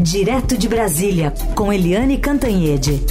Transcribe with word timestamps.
Direto 0.00 0.56
de 0.56 0.68
Brasília, 0.68 1.34
com 1.56 1.72
Eliane 1.72 2.18
Cantanhede. 2.18 3.02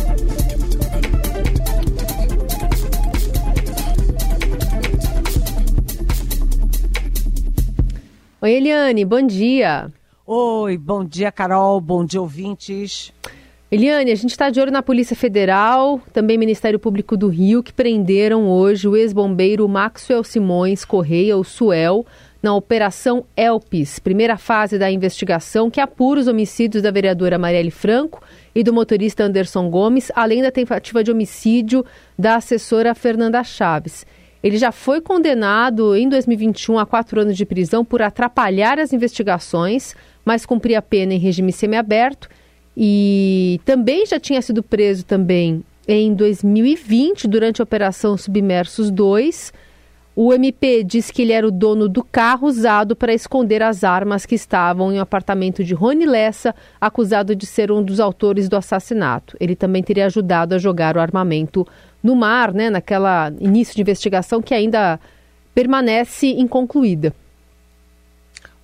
Oi, 8.41 8.51
Eliane, 8.53 9.03
bom 9.03 9.21
dia. 9.21 9.91
Oi, 10.25 10.77
bom 10.77 11.03
dia, 11.03 11.29
Carol, 11.29 11.81
bom 11.81 12.05
dia, 12.05 12.21
ouvintes. 12.21 13.11
Eliane, 13.69 14.09
a 14.09 14.15
gente 14.15 14.31
está 14.31 14.49
de 14.49 14.61
olho 14.61 14.71
na 14.71 14.81
Polícia 14.81 15.13
Federal, 15.13 15.99
também 16.13 16.37
Ministério 16.37 16.79
Público 16.79 17.17
do 17.17 17.27
Rio, 17.27 17.61
que 17.61 17.73
prenderam 17.73 18.49
hoje 18.49 18.87
o 18.87 18.95
ex-bombeiro 18.95 19.67
Maxwell 19.67 20.23
Simões 20.23 20.85
Correia, 20.85 21.35
o 21.35 21.43
Suel, 21.43 22.05
na 22.47 22.55
Operação 22.55 23.25
Elpis, 23.35 23.99
primeira 23.99 24.37
fase 24.37 24.79
da 24.79 24.89
investigação 24.89 25.69
que 25.69 25.81
apura 25.81 26.21
os 26.21 26.27
homicídios 26.27 26.81
da 26.81 26.89
vereadora 26.89 27.37
Marielle 27.37 27.69
Franco 27.69 28.23
e 28.55 28.63
do 28.63 28.71
motorista 28.71 29.25
Anderson 29.25 29.69
Gomes, 29.69 30.09
além 30.15 30.41
da 30.41 30.49
tentativa 30.49 31.03
de 31.03 31.11
homicídio 31.11 31.85
da 32.17 32.35
assessora 32.35 32.95
Fernanda 32.95 33.43
Chaves. 33.43 34.05
Ele 34.41 34.57
já 34.57 34.71
foi 34.71 35.01
condenado 35.01 35.93
em 35.93 36.07
2021 36.07 36.79
a 36.79 36.85
quatro 36.85 37.19
anos 37.19 37.35
de 37.35 37.45
prisão 37.45 37.83
por 37.83 38.01
atrapalhar 38.01 38.79
as 38.79 38.93
investigações, 38.93 39.93
mas 40.23 40.45
cumpria 40.45 40.81
pena 40.81 41.13
em 41.13 41.19
regime 41.19 41.51
semiaberto 41.51 42.29
e 42.77 43.59
também 43.65 44.05
já 44.05 44.21
tinha 44.21 44.41
sido 44.41 44.63
preso 44.63 45.03
também 45.03 45.65
em 45.85 46.13
2020 46.13 47.27
durante 47.27 47.61
a 47.61 47.65
Operação 47.65 48.15
Submersos 48.15 48.89
2. 48.89 49.51
O 50.19 50.33
MP 50.33 50.83
diz 50.83 51.11
que 51.11 51.21
ele 51.21 51.31
era 51.31 51.47
o 51.47 51.51
dono 51.51 51.87
do 51.87 52.03
carro 52.03 52.47
usado 52.47 52.95
para 52.95 53.13
esconder 53.13 53.61
as 53.61 53.83
armas 53.83 54.25
que 54.25 54.33
estavam 54.33 54.91
em 54.91 54.97
um 54.97 55.01
apartamento 55.01 55.63
de 55.63 55.75
Rony 55.75 56.07
Lessa, 56.07 56.55
acusado 56.81 57.35
de 57.35 57.45
ser 57.45 57.71
um 57.71 57.83
dos 57.83 57.99
autores 57.99 58.49
do 58.49 58.57
assassinato. 58.57 59.37
Ele 59.39 59.55
também 59.55 59.83
teria 59.83 60.07
ajudado 60.07 60.55
a 60.55 60.57
jogar 60.57 60.97
o 60.97 60.99
armamento 60.99 61.67
no 62.01 62.15
mar, 62.15 62.51
né, 62.51 62.67
naquela 62.67 63.31
início 63.39 63.75
de 63.75 63.81
investigação 63.81 64.41
que 64.41 64.55
ainda 64.55 64.99
permanece 65.53 66.25
inconcluída. 66.25 67.13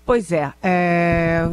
Pois 0.04 0.32
é, 0.32 0.52
é, 0.64 1.48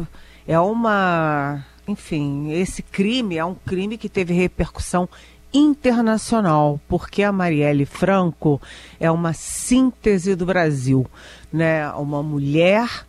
é 0.47 0.59
uma, 0.59 1.63
enfim, 1.87 2.51
esse 2.53 2.81
crime 2.81 3.37
é 3.37 3.45
um 3.45 3.53
crime 3.53 3.99
que 3.99 4.09
teve 4.09 4.33
repercussão 4.33 5.07
internacional, 5.53 6.79
porque 6.87 7.23
a 7.23 7.31
Marielle 7.31 7.85
Franco 7.85 8.61
é 8.99 9.09
uma 9.11 9.33
síntese 9.33 10.35
do 10.35 10.45
Brasil, 10.45 11.05
né? 11.51 11.89
Uma 11.91 12.23
mulher 12.23 13.05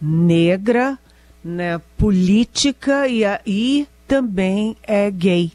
negra, 0.00 0.98
né, 1.44 1.80
política 1.96 3.06
e, 3.08 3.22
e 3.46 3.86
também 4.06 4.76
é 4.82 5.10
gay. 5.10 5.52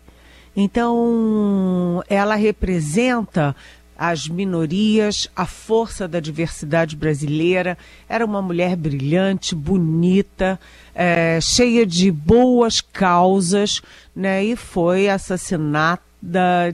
Então, 0.55 2.03
ela 2.09 2.35
representa 2.35 3.55
as 3.97 4.27
minorias, 4.27 5.27
a 5.35 5.45
força 5.45 6.07
da 6.07 6.19
diversidade 6.19 6.95
brasileira. 6.95 7.77
Era 8.07 8.25
uma 8.25 8.41
mulher 8.41 8.75
brilhante, 8.75 9.55
bonita, 9.55 10.59
é, 10.93 11.39
cheia 11.41 11.85
de 11.85 12.11
boas 12.11 12.79
causas, 12.79 13.81
né? 14.15 14.43
E 14.43 14.55
foi 14.55 15.09
assassinada 15.09 16.06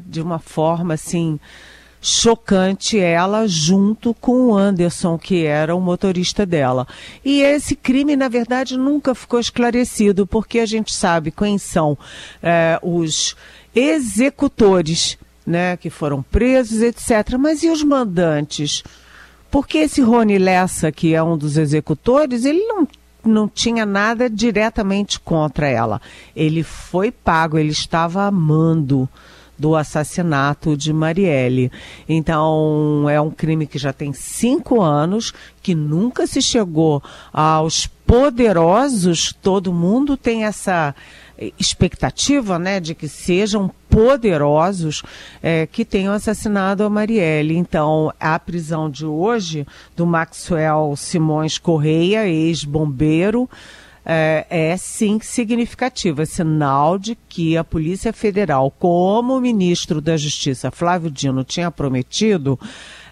de 0.05 0.21
uma 0.21 0.39
forma 0.39 0.93
assim 0.93 1.39
chocante 2.03 2.99
ela 2.99 3.47
junto 3.47 4.13
com 4.13 4.47
o 4.47 4.57
Anderson, 4.57 5.17
que 5.17 5.45
era 5.45 5.73
o 5.73 5.79
motorista 5.79 6.45
dela. 6.45 6.85
E 7.23 7.41
esse 7.41 7.77
crime, 7.77 8.17
na 8.17 8.27
verdade, 8.27 8.77
nunca 8.77 9.15
ficou 9.15 9.39
esclarecido, 9.39 10.27
porque 10.27 10.59
a 10.59 10.65
gente 10.65 10.93
sabe 10.93 11.31
quem 11.31 11.57
são 11.57 11.97
é, 12.41 12.77
os 12.83 13.37
executores, 13.73 15.17
né, 15.47 15.77
que 15.77 15.89
foram 15.89 16.21
presos, 16.21 16.81
etc. 16.81 17.37
Mas 17.39 17.63
e 17.63 17.69
os 17.69 17.81
mandantes? 17.81 18.83
Porque 19.49 19.77
esse 19.77 20.01
Rony 20.01 20.37
Lessa, 20.37 20.91
que 20.91 21.15
é 21.15 21.23
um 21.23 21.37
dos 21.37 21.55
executores, 21.57 22.43
ele 22.43 22.65
não 22.67 22.85
não 23.25 23.47
tinha 23.47 23.85
nada 23.85 24.29
diretamente 24.29 25.17
contra 25.17 25.69
ela. 25.69 26.01
Ele 26.35 26.61
foi 26.61 27.09
pago, 27.09 27.57
ele 27.57 27.71
estava 27.71 28.23
amando 28.23 29.07
do 29.57 29.75
assassinato 29.75 30.75
de 30.75 30.91
Marielle. 30.91 31.71
Então, 32.07 33.07
é 33.09 33.19
um 33.19 33.31
crime 33.31 33.67
que 33.67 33.77
já 33.77 33.93
tem 33.93 34.13
cinco 34.13 34.81
anos, 34.81 35.33
que 35.61 35.75
nunca 35.75 36.27
se 36.27 36.41
chegou 36.41 37.01
aos 37.31 37.87
poderosos, 38.05 39.33
todo 39.41 39.73
mundo 39.73 40.17
tem 40.17 40.45
essa 40.45 40.93
expectativa 41.59 42.59
né, 42.59 42.79
de 42.79 42.93
que 42.93 43.07
sejam 43.07 43.71
poderosos 43.89 45.01
é, 45.41 45.67
que 45.67 45.83
tenham 45.83 46.13
assassinado 46.13 46.83
a 46.83 46.89
Marielle. 46.89 47.57
Então, 47.57 48.13
a 48.19 48.37
prisão 48.37 48.89
de 48.89 49.05
hoje 49.05 49.65
do 49.95 50.05
Maxwell 50.05 50.93
Simões 50.95 51.57
Correia, 51.57 52.27
ex-bombeiro, 52.27 53.49
é, 54.05 54.45
é 54.49 54.77
sim 54.77 55.19
significativa, 55.21 56.23
é 56.23 56.25
sinal 56.25 56.97
de 56.97 57.17
que 57.27 57.55
a 57.55 57.63
Polícia 57.63 58.11
Federal, 58.11 58.69
como 58.71 59.35
o 59.35 59.41
ministro 59.41 60.01
da 60.01 60.17
Justiça 60.17 60.71
Flávio 60.71 61.09
Dino 61.09 61.43
tinha 61.43 61.71
prometido, 61.71 62.59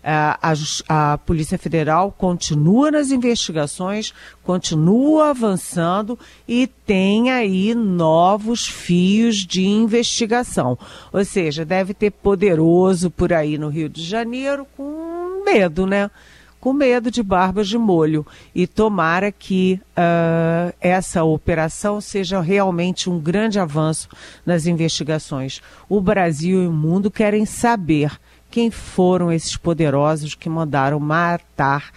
é, 0.03 0.11
a, 0.11 0.53
a, 0.89 1.17
Polícia 1.19 1.59
Federal 1.59 2.11
continua 2.11 2.89
nas 2.89 3.11
investigações, 3.11 4.13
continua 4.43 5.29
avançando 5.29 6.17
e 6.47 6.65
tem 6.65 7.29
aí 7.29 7.75
novos 7.75 8.67
fios 8.67 9.37
de 9.45 9.63
investigação. 9.63 10.77
Ou 11.13 11.23
seja, 11.23 11.63
deve 11.63 11.93
ter 11.93 12.09
poderoso 12.09 13.11
por 13.11 13.31
aí 13.31 13.59
no 13.59 13.69
Rio 13.69 13.87
de 13.87 14.03
Janeiro 14.03 14.65
com 14.75 15.43
medo, 15.45 15.85
né? 15.85 16.09
Com 16.61 16.71
medo 16.71 17.09
de 17.09 17.23
barbas 17.23 17.67
de 17.67 17.77
molho. 17.77 18.25
E 18.53 18.67
tomara 18.67 19.31
que 19.31 19.81
uh, 19.97 20.73
essa 20.79 21.23
operação 21.23 21.99
seja 21.99 22.39
realmente 22.39 23.09
um 23.09 23.19
grande 23.19 23.59
avanço 23.59 24.07
nas 24.45 24.67
investigações. 24.67 25.59
O 25.89 25.99
Brasil 25.99 26.63
e 26.63 26.67
o 26.67 26.71
mundo 26.71 27.09
querem 27.09 27.45
saber 27.45 28.17
quem 28.49 28.69
foram 28.69 29.31
esses 29.31 29.57
poderosos 29.57 30.35
que 30.35 30.47
mandaram 30.49 30.99
matar 30.99 31.91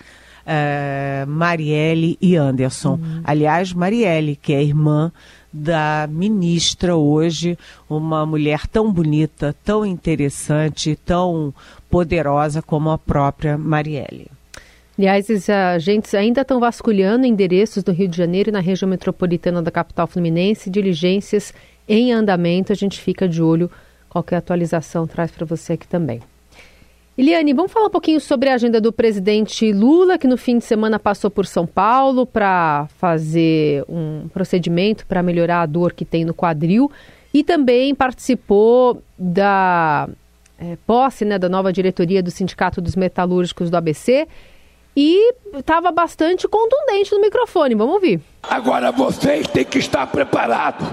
uh, 0.44 1.26
Marielle 1.28 2.16
e 2.20 2.34
Anderson. 2.34 2.94
Uhum. 2.94 3.20
Aliás, 3.22 3.72
Marielle, 3.72 4.34
que 4.34 4.54
é 4.54 4.62
irmã 4.62 5.12
da 5.52 6.08
ministra 6.10 6.96
hoje, 6.96 7.56
uma 7.88 8.24
mulher 8.24 8.66
tão 8.66 8.92
bonita, 8.92 9.54
tão 9.62 9.84
interessante, 9.84 10.98
tão 11.04 11.54
poderosa 11.90 12.62
como 12.62 12.90
a 12.90 12.98
própria 12.98 13.58
Marielle. 13.58 14.33
Aliás, 14.96 15.28
os 15.28 15.50
agentes 15.50 16.14
ainda 16.14 16.42
estão 16.42 16.60
vasculhando 16.60 17.26
endereços 17.26 17.82
no 17.84 17.92
Rio 17.92 18.06
de 18.06 18.16
Janeiro 18.16 18.50
e 18.50 18.52
na 18.52 18.60
região 18.60 18.88
metropolitana 18.88 19.60
da 19.60 19.70
capital 19.70 20.06
fluminense, 20.06 20.70
diligências 20.70 21.52
em 21.88 22.12
andamento. 22.12 22.72
A 22.72 22.76
gente 22.76 23.00
fica 23.00 23.28
de 23.28 23.42
olho. 23.42 23.68
Qualquer 24.08 24.36
atualização 24.36 25.06
traz 25.06 25.32
para 25.32 25.44
você 25.44 25.72
aqui 25.72 25.88
também. 25.88 26.20
Eliane, 27.18 27.52
vamos 27.52 27.72
falar 27.72 27.86
um 27.86 27.90
pouquinho 27.90 28.20
sobre 28.20 28.48
a 28.48 28.54
agenda 28.54 28.80
do 28.80 28.92
presidente 28.92 29.72
Lula, 29.72 30.18
que 30.18 30.26
no 30.26 30.36
fim 30.36 30.58
de 30.58 30.64
semana 30.64 30.98
passou 30.98 31.30
por 31.30 31.46
São 31.46 31.66
Paulo 31.66 32.24
para 32.24 32.88
fazer 32.96 33.84
um 33.88 34.28
procedimento 34.32 35.06
para 35.06 35.22
melhorar 35.22 35.62
a 35.62 35.66
dor 35.66 35.92
que 35.92 36.04
tem 36.04 36.24
no 36.24 36.34
quadril 36.34 36.90
e 37.32 37.42
também 37.42 37.94
participou 37.94 39.02
da 39.16 40.08
é, 40.58 40.76
posse 40.86 41.24
né, 41.24 41.38
da 41.38 41.48
nova 41.48 41.72
diretoria 41.72 42.22
do 42.22 42.32
Sindicato 42.32 42.80
dos 42.80 42.96
Metalúrgicos 42.96 43.70
do 43.70 43.76
ABC 43.76 44.26
e 44.96 45.34
estava 45.54 45.90
bastante 45.90 46.46
contundente 46.46 47.12
no 47.12 47.20
microfone. 47.20 47.74
Vamos 47.74 47.94
ouvir. 47.94 48.20
Agora 48.42 48.92
vocês 48.92 49.46
têm 49.48 49.64
que 49.64 49.78
estar 49.78 50.06
preparados, 50.06 50.86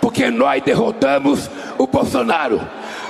porque 0.00 0.30
nós 0.30 0.62
derrotamos 0.62 1.50
o 1.78 1.86
Bolsonaro, 1.86 2.60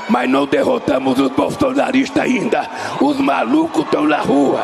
mas 0.09 0.29
não 0.29 0.47
derrotamos 0.47 1.19
os 1.19 1.31
bolsonaristas 1.31 2.23
ainda. 2.23 2.69
Os 3.01 3.19
malucos 3.19 3.85
estão 3.85 4.05
na 4.05 4.19
rua, 4.19 4.63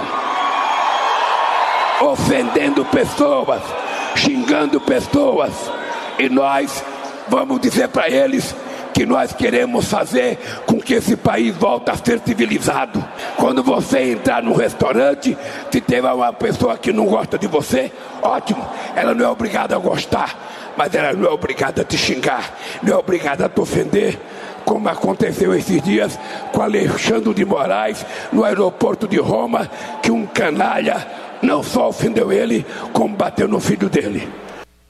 ofendendo 2.00 2.84
pessoas, 2.86 3.62
xingando 4.14 4.80
pessoas, 4.80 5.52
e 6.18 6.28
nós 6.28 6.82
vamos 7.28 7.60
dizer 7.60 7.88
para 7.88 8.08
eles 8.08 8.54
que 8.96 9.04
nós 9.04 9.30
queremos 9.30 9.90
fazer 9.90 10.38
com 10.64 10.80
que 10.80 10.94
esse 10.94 11.18
país 11.18 11.54
volte 11.54 11.90
a 11.90 11.96
ser 11.96 12.18
civilizado. 12.18 13.04
Quando 13.36 13.62
você 13.62 14.12
entrar 14.12 14.42
num 14.42 14.54
restaurante, 14.54 15.36
se 15.70 15.80
tiver 15.82 16.10
uma 16.10 16.32
pessoa 16.32 16.78
que 16.78 16.94
não 16.94 17.04
gosta 17.04 17.38
de 17.38 17.46
você, 17.46 17.92
ótimo, 18.22 18.66
ela 18.94 19.14
não 19.14 19.26
é 19.26 19.28
obrigada 19.28 19.76
a 19.76 19.78
gostar, 19.78 20.74
mas 20.78 20.94
ela 20.94 21.12
não 21.12 21.28
é 21.28 21.30
obrigada 21.30 21.82
a 21.82 21.84
te 21.84 21.98
xingar, 21.98 22.56
não 22.82 22.94
é 22.94 22.96
obrigada 22.96 23.44
a 23.44 23.48
te 23.50 23.60
ofender 23.60 24.18
como 24.64 24.88
aconteceu 24.88 25.54
esses 25.54 25.82
dias 25.82 26.18
com 26.50 26.62
Alexandre 26.62 27.34
de 27.34 27.44
Moraes 27.44 28.02
no 28.32 28.44
aeroporto 28.44 29.06
de 29.06 29.18
Roma, 29.18 29.70
que 30.02 30.10
um 30.10 30.24
canalha 30.24 31.06
não 31.42 31.62
só 31.62 31.90
ofendeu 31.90 32.32
ele, 32.32 32.64
como 32.94 33.14
bateu 33.14 33.46
no 33.46 33.60
filho 33.60 33.90
dele. 33.90 34.26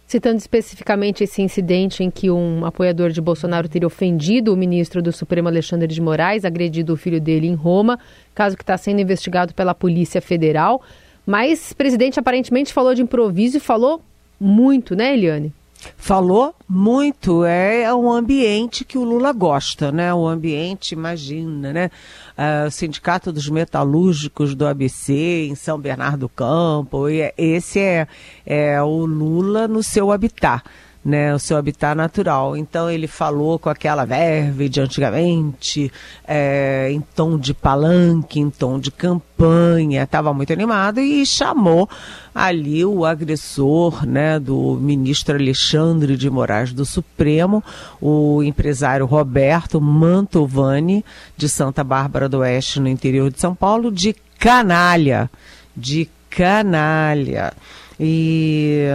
Citando 0.06 0.36
especificamente 0.36 1.24
esse 1.24 1.42
incidente 1.42 2.04
em 2.04 2.10
que 2.10 2.30
um 2.30 2.64
apoiador 2.64 3.10
de 3.10 3.20
Bolsonaro 3.20 3.68
teria 3.68 3.88
ofendido 3.88 4.52
o 4.52 4.56
ministro 4.56 5.02
do 5.02 5.10
Supremo 5.10 5.48
Alexandre 5.48 5.88
de 5.88 6.00
Moraes, 6.00 6.44
agredido 6.44 6.92
o 6.92 6.96
filho 6.96 7.20
dele 7.20 7.48
em 7.48 7.54
Roma, 7.54 7.98
caso 8.32 8.56
que 8.56 8.62
está 8.62 8.78
sendo 8.78 9.00
investigado 9.00 9.52
pela 9.52 9.74
Polícia 9.74 10.22
Federal. 10.22 10.80
Mas 11.26 11.72
o 11.72 11.76
presidente 11.76 12.20
aparentemente 12.20 12.72
falou 12.72 12.94
de 12.94 13.02
improviso 13.02 13.56
e 13.56 13.60
falou 13.60 14.00
muito, 14.38 14.94
né, 14.94 15.12
Eliane? 15.12 15.52
Falou 15.96 16.54
muito, 16.68 17.44
é 17.44 17.92
um 17.94 18.10
ambiente 18.10 18.84
que 18.84 18.98
o 18.98 19.04
Lula 19.04 19.32
gosta, 19.32 19.90
né? 19.90 20.12
O 20.12 20.26
ambiente, 20.26 20.92
imagina, 20.92 21.72
né? 21.72 21.90
Uh, 22.36 22.68
o 22.68 22.70
Sindicato 22.70 23.32
dos 23.32 23.48
Metalúrgicos 23.48 24.54
do 24.54 24.66
ABC, 24.66 25.46
em 25.48 25.54
São 25.54 25.78
Bernardo 25.78 26.20
do 26.20 26.28
Campo, 26.28 27.08
e 27.08 27.20
é, 27.20 27.34
esse 27.36 27.78
é, 27.78 28.06
é 28.44 28.82
o 28.82 29.06
Lula 29.06 29.66
no 29.68 29.82
seu 29.82 30.12
habitat 30.12 30.62
né, 31.06 31.32
o 31.32 31.38
seu 31.38 31.56
habitat 31.56 31.94
natural. 31.94 32.56
Então 32.56 32.90
ele 32.90 33.06
falou 33.06 33.60
com 33.60 33.68
aquela 33.68 34.04
verve 34.04 34.68
de 34.68 34.80
antigamente, 34.80 35.92
é, 36.26 36.88
em 36.90 37.00
tom 37.00 37.38
de 37.38 37.54
palanque, 37.54 38.40
em 38.40 38.50
tom 38.50 38.80
de 38.80 38.90
campanha, 38.90 40.02
estava 40.02 40.34
muito 40.34 40.52
animado 40.52 40.98
e 40.98 41.24
chamou 41.24 41.88
ali 42.34 42.84
o 42.84 43.04
agressor 43.04 44.04
né, 44.04 44.40
do 44.40 44.76
ministro 44.80 45.36
Alexandre 45.36 46.16
de 46.16 46.28
Moraes 46.28 46.72
do 46.72 46.84
Supremo, 46.84 47.62
o 48.00 48.42
empresário 48.42 49.06
Roberto 49.06 49.80
Mantovani, 49.80 51.04
de 51.36 51.48
Santa 51.48 51.84
Bárbara 51.84 52.28
do 52.28 52.38
Oeste, 52.38 52.80
no 52.80 52.88
interior 52.88 53.30
de 53.30 53.40
São 53.40 53.54
Paulo, 53.54 53.92
de 53.92 54.12
canalha. 54.40 55.30
De 55.76 56.08
canalha. 56.28 57.52
E 57.98 58.86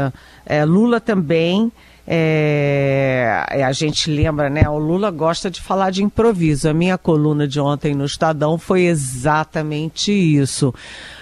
é, 0.46 0.66
Lula 0.66 1.00
também 1.00 1.72
é, 2.14 3.46
é, 3.52 3.64
a 3.64 3.72
gente 3.72 4.12
lembra, 4.12 4.50
né? 4.50 4.68
O 4.68 4.78
Lula 4.78 5.10
gosta 5.10 5.50
de 5.50 5.62
falar 5.62 5.92
de 5.92 6.04
improviso. 6.04 6.68
A 6.68 6.74
minha 6.74 6.98
coluna 6.98 7.48
de 7.48 7.58
ontem 7.58 7.96
no 7.96 8.04
Estadão 8.04 8.58
foi 8.58 8.82
exatamente 8.82 10.12
isso. 10.12 10.74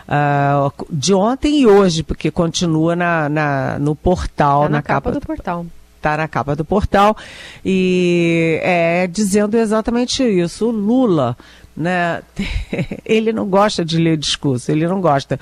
Uh, 0.07 0.85
de 0.89 1.13
ontem 1.13 1.61
e 1.61 1.67
hoje, 1.67 2.01
porque 2.01 2.31
continua 2.31 2.95
na, 2.95 3.29
na 3.29 3.77
no 3.77 3.95
portal, 3.95 4.63
tá 4.63 4.69
na, 4.69 4.77
na 4.77 4.81
capa, 4.81 5.11
capa 5.11 5.19
do 5.19 5.25
portal 5.27 5.65
está 5.99 6.15
na 6.15 6.27
capa 6.29 6.55
do 6.55 6.63
portal 6.63 7.15
e 7.63 8.57
é 8.63 9.05
dizendo 9.05 9.57
exatamente 9.57 10.23
isso. 10.23 10.69
O 10.69 10.71
Lula 10.71 11.37
né? 11.79 12.21
Ele 13.05 13.31
não 13.31 13.47
gosta 13.47 13.85
de 13.85 13.97
ler 13.97 14.17
discurso, 14.17 14.69
ele 14.69 14.85
não 14.85 14.99
gosta. 14.99 15.39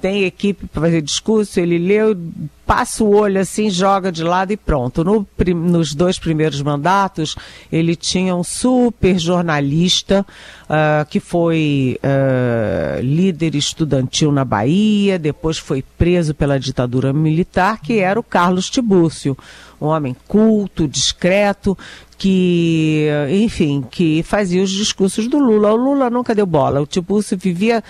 Tem 0.00 0.24
equipe 0.24 0.66
para 0.66 0.82
fazer 0.82 1.00
discurso, 1.00 1.58
ele 1.60 1.78
lê, 1.78 2.00
passa 2.66 3.02
o 3.02 3.14
olho 3.14 3.40
assim, 3.40 3.70
joga 3.70 4.10
de 4.10 4.22
lado 4.22 4.52
e 4.52 4.56
pronto. 4.56 5.04
No, 5.04 5.26
nos 5.54 5.94
dois 5.94 6.18
primeiros 6.18 6.60
mandatos, 6.60 7.36
ele 7.72 7.94
tinha 7.94 8.34
um 8.34 8.42
super 8.42 9.18
jornalista 9.18 10.26
uh, 10.64 11.06
que 11.08 11.20
foi 11.20 11.98
uh, 12.02 13.00
líder 13.00 13.54
estudantil 13.54 14.30
na 14.32 14.44
Bahia, 14.44 15.18
depois 15.18 15.56
foi 15.56 15.82
preso 15.96 16.34
pela 16.34 16.58
ditadura 16.58 17.12
militar, 17.12 17.80
que 17.80 18.00
era 18.00 18.18
o 18.18 18.24
Carlos 18.24 18.68
Tibúrcio 18.68 19.36
um 19.80 19.86
homem 19.86 20.16
culto, 20.26 20.88
discreto, 20.88 21.76
que, 22.18 23.06
enfim, 23.30 23.84
que 23.90 24.22
fazia 24.22 24.62
os 24.62 24.70
discursos 24.70 25.28
do 25.28 25.38
Lula. 25.38 25.72
O 25.72 25.76
Lula 25.76 26.10
nunca 26.10 26.34
deu 26.34 26.46
bola. 26.46 26.80
O 26.80 26.86
Tibúrcio 26.86 27.36
vivia 27.36 27.82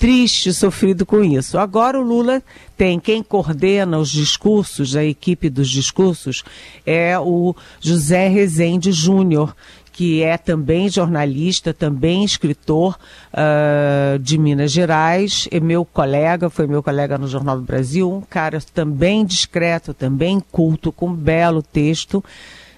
triste, 0.00 0.54
sofrido 0.54 1.04
com 1.04 1.22
isso. 1.22 1.58
Agora 1.58 2.00
o 2.00 2.02
Lula 2.02 2.42
tem 2.74 2.98
quem 2.98 3.22
coordena 3.22 3.98
os 3.98 4.10
discursos, 4.10 4.96
a 4.96 5.04
equipe 5.04 5.50
dos 5.50 5.68
discursos, 5.68 6.42
é 6.86 7.18
o 7.18 7.54
José 7.78 8.26
Rezende 8.26 8.92
Júnior, 8.92 9.54
que 9.92 10.22
é 10.22 10.38
também 10.38 10.88
jornalista, 10.88 11.74
também 11.74 12.24
escritor 12.24 12.98
uh, 13.32 14.18
de 14.18 14.38
Minas 14.38 14.72
Gerais, 14.72 15.48
é 15.50 15.60
meu 15.60 15.84
colega, 15.84 16.48
foi 16.48 16.66
meu 16.66 16.82
colega 16.82 17.18
no 17.18 17.28
Jornal 17.28 17.56
do 17.56 17.62
Brasil, 17.62 18.10
um 18.10 18.20
cara 18.20 18.60
também 18.72 19.24
discreto, 19.24 19.92
também 19.92 20.40
culto, 20.52 20.92
com 20.92 21.08
um 21.08 21.14
belo 21.14 21.62
texto. 21.62 22.24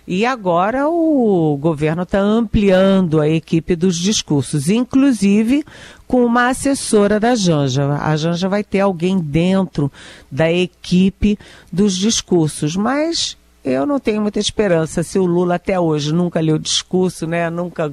E 0.07 0.27
agora 0.27 0.89
o 0.89 1.57
governo 1.61 2.03
está 2.03 2.19
ampliando 2.19 3.21
a 3.21 3.29
equipe 3.29 3.77
dos 3.77 3.97
discursos, 3.97 4.69
inclusive 4.69 5.65
com 6.09 6.25
uma 6.25 6.49
assessora 6.49 7.21
da 7.21 7.37
Janja. 7.37 7.87
A 8.01 8.17
Janja 8.17 8.49
vai 8.49 8.65
ter 8.65 8.81
alguém 8.81 9.19
dentro 9.19 9.93
da 10.31 10.53
equipe 10.53 11.39
dos 11.73 11.97
discursos, 11.97 12.75
mas 12.75 13.37
eu 13.65 13.87
não 13.87 14.01
tenho 14.01 14.21
muita 14.21 14.39
esperança. 14.39 15.03
Se 15.03 15.19
o 15.19 15.27
Lula 15.27 15.57
até 15.57 15.79
hoje 15.79 16.13
nunca 16.13 16.41
leu 16.41 16.59
discurso, 16.59 17.27
né, 17.27 17.49
nunca 17.51 17.93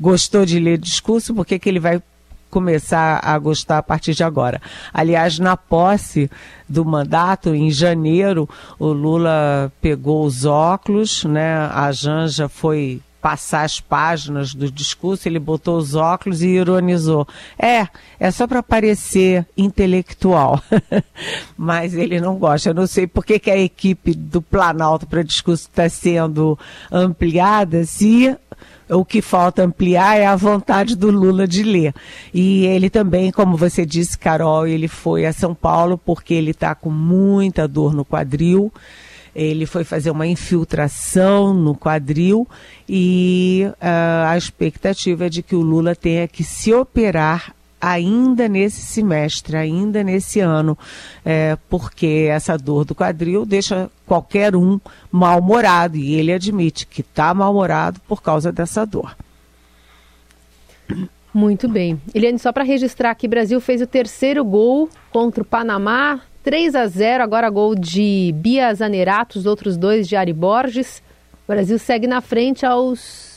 gostou 0.00 0.44
de 0.46 0.58
ler 0.60 0.78
discurso, 0.78 1.34
por 1.34 1.44
que, 1.44 1.58
que 1.58 1.68
ele 1.68 1.80
vai 1.80 2.02
começar 2.54 3.20
a 3.24 3.36
gostar 3.36 3.78
a 3.78 3.82
partir 3.82 4.14
de 4.14 4.22
agora. 4.22 4.62
Aliás, 4.92 5.40
na 5.40 5.56
posse 5.56 6.30
do 6.68 6.84
mandato, 6.84 7.52
em 7.52 7.68
janeiro, 7.68 8.48
o 8.78 8.92
Lula 8.92 9.72
pegou 9.80 10.24
os 10.24 10.44
óculos, 10.44 11.24
né? 11.24 11.56
A 11.72 11.90
Janja 11.90 12.48
foi 12.48 13.00
passar 13.24 13.62
as 13.62 13.80
páginas 13.80 14.52
do 14.52 14.70
discurso, 14.70 15.26
ele 15.26 15.38
botou 15.38 15.78
os 15.78 15.94
óculos 15.94 16.42
e 16.42 16.48
ironizou. 16.48 17.26
É, 17.58 17.88
é 18.20 18.30
só 18.30 18.46
para 18.46 18.62
parecer 18.62 19.46
intelectual. 19.56 20.62
Mas 21.56 21.94
ele 21.94 22.20
não 22.20 22.36
gosta. 22.36 22.68
Eu 22.68 22.74
não 22.74 22.86
sei 22.86 23.06
por 23.06 23.24
que, 23.24 23.38
que 23.38 23.50
a 23.50 23.56
equipe 23.56 24.12
do 24.12 24.42
Planalto 24.42 25.06
para 25.06 25.22
discurso 25.22 25.70
está 25.70 25.88
sendo 25.88 26.58
ampliada 26.92 27.86
se 27.86 28.36
o 28.90 29.06
que 29.06 29.22
falta 29.22 29.62
ampliar 29.62 30.18
é 30.18 30.26
a 30.26 30.36
vontade 30.36 30.94
do 30.94 31.10
Lula 31.10 31.48
de 31.48 31.62
ler. 31.62 31.94
E 32.32 32.66
ele 32.66 32.90
também, 32.90 33.32
como 33.32 33.56
você 33.56 33.86
disse, 33.86 34.18
Carol, 34.18 34.66
ele 34.66 34.86
foi 34.86 35.24
a 35.24 35.32
São 35.32 35.54
Paulo 35.54 35.96
porque 35.96 36.34
ele 36.34 36.50
está 36.50 36.74
com 36.74 36.90
muita 36.90 37.66
dor 37.66 37.94
no 37.94 38.04
quadril. 38.04 38.70
Ele 39.34 39.66
foi 39.66 39.84
fazer 39.84 40.10
uma 40.10 40.26
infiltração 40.26 41.52
no 41.52 41.74
quadril 41.74 42.48
e 42.88 43.66
uh, 43.66 44.28
a 44.28 44.36
expectativa 44.36 45.26
é 45.26 45.28
de 45.28 45.42
que 45.42 45.56
o 45.56 45.60
Lula 45.60 45.94
tenha 45.94 46.28
que 46.28 46.44
se 46.44 46.72
operar 46.72 47.54
ainda 47.84 48.48
nesse 48.48 48.80
semestre, 48.80 49.56
ainda 49.56 50.02
nesse 50.02 50.40
ano, 50.40 50.78
é, 51.22 51.58
porque 51.68 52.28
essa 52.30 52.56
dor 52.56 52.86
do 52.86 52.94
quadril 52.94 53.44
deixa 53.44 53.90
qualquer 54.06 54.56
um 54.56 54.80
mal-humorado 55.12 55.98
e 55.98 56.14
ele 56.14 56.32
admite 56.32 56.86
que 56.86 57.02
está 57.02 57.34
mal-humorado 57.34 58.00
por 58.08 58.22
causa 58.22 58.50
dessa 58.50 58.86
dor. 58.86 59.14
Muito 61.32 61.68
bem. 61.68 62.00
Eliane, 62.14 62.38
só 62.38 62.52
para 62.52 62.64
registrar 62.64 63.14
que 63.16 63.28
Brasil 63.28 63.60
fez 63.60 63.82
o 63.82 63.86
terceiro 63.86 64.44
gol 64.44 64.88
contra 65.10 65.42
o 65.42 65.46
Panamá, 65.46 66.20
3 66.44 66.74
a 66.74 66.86
0, 66.86 67.24
agora 67.24 67.48
gol 67.48 67.74
de 67.74 68.32
Bia 68.36 68.72
Zanerato, 68.74 69.38
os 69.38 69.46
outros 69.46 69.78
dois 69.78 70.06
de 70.06 70.14
Ari 70.14 70.32
Borges. 70.32 71.02
O 71.48 71.52
Brasil 71.52 71.78
segue 71.78 72.06
na 72.06 72.20
frente 72.20 72.64
aos 72.64 73.32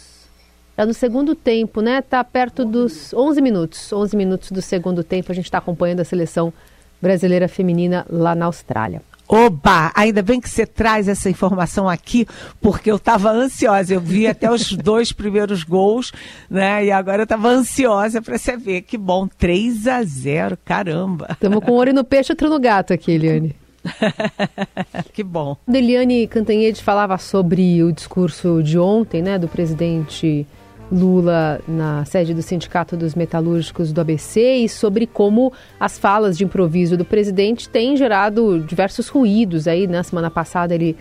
Está 0.77 0.85
no 0.85 0.93
segundo 0.93 1.33
tempo, 1.33 1.81
né? 1.81 1.97
Está 1.97 2.23
perto 2.23 2.63
dos 2.63 3.11
11 3.11 3.41
minutos. 3.41 3.91
11 3.91 4.15
minutos 4.15 4.51
do 4.51 4.61
segundo 4.61 5.03
tempo. 5.03 5.31
A 5.31 5.35
gente 5.35 5.45
está 5.45 5.57
acompanhando 5.57 6.01
a 6.01 6.05
seleção 6.05 6.53
brasileira 7.01 7.47
feminina 7.47 8.05
lá 8.07 8.35
na 8.35 8.45
Austrália. 8.45 9.01
Oba! 9.27 9.91
Ainda 9.93 10.21
bem 10.21 10.39
que 10.39 10.49
você 10.49 10.65
traz 10.65 11.07
essa 11.07 11.29
informação 11.29 11.89
aqui, 11.89 12.25
porque 12.61 12.89
eu 12.89 12.95
estava 12.95 13.29
ansiosa. 13.29 13.93
Eu 13.93 13.99
vi 13.99 14.25
até 14.25 14.49
os 14.49 14.71
dois 14.77 15.11
primeiros 15.11 15.63
gols, 15.63 16.13
né? 16.49 16.85
E 16.85 16.91
agora 16.91 17.19
eu 17.19 17.23
estava 17.23 17.49
ansiosa 17.49 18.21
para 18.21 18.37
você 18.37 18.55
ver. 18.55 18.83
Que 18.83 18.97
bom, 18.97 19.27
3 19.27 19.87
a 19.87 20.03
0 20.03 20.57
caramba! 20.63 21.27
Estamos 21.31 21.63
com 21.63 21.71
um 21.71 21.75
olho 21.75 21.93
no 21.93 22.03
peixe 22.03 22.31
e 22.31 22.33
outro 22.33 22.49
no 22.49 22.59
gato 22.59 22.93
aqui, 22.93 23.11
Eliane. 23.11 23.55
que 25.13 25.23
bom. 25.23 25.57
Eliane 25.67 26.27
Cantanhede 26.27 26.81
falava 26.81 27.17
sobre 27.17 27.83
o 27.83 27.91
discurso 27.91 28.61
de 28.63 28.77
ontem, 28.77 29.21
né, 29.21 29.37
do 29.37 29.47
presidente 29.47 30.45
Lula 30.91 31.59
na 31.67 32.05
sede 32.05 32.33
do 32.33 32.41
Sindicato 32.41 32.95
dos 32.95 33.13
Metalúrgicos 33.13 33.91
do 33.91 33.99
ABC 33.99 34.55
e 34.57 34.69
sobre 34.69 35.05
como 35.05 35.51
as 35.79 35.97
falas 35.97 36.37
de 36.37 36.43
improviso 36.43 36.95
do 36.95 37.03
presidente 37.03 37.67
têm 37.67 37.97
gerado 37.97 38.59
diversos 38.59 39.07
ruídos. 39.07 39.67
Aí, 39.67 39.87
na 39.87 40.03
semana 40.03 40.31
passada, 40.31 40.73
ele 40.73 40.95